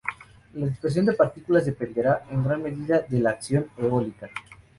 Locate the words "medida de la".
2.63-3.29